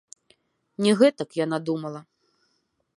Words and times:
Не 0.85 0.91
гэтак 1.03 1.29
яна 1.45 1.57
думала. 1.69 1.99